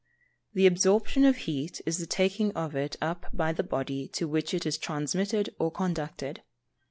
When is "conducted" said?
5.69-6.41